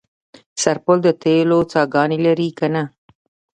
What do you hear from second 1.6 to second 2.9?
څاګانې لري که نه؟